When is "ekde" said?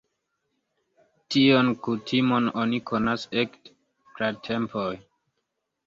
3.45-3.79